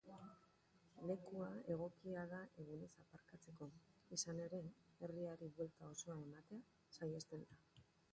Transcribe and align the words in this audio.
Lekua 1.09 1.49
egokia 1.73 2.23
da 2.31 2.39
egunez 2.63 2.89
aparkatzeko, 3.03 3.67
izan 4.17 4.41
ere 4.47 4.61
herriari 5.09 5.51
buelta 5.59 5.91
osoa 5.91 6.17
ematea 6.23 6.63
sahiesten 6.97 7.45
da. 7.53 7.61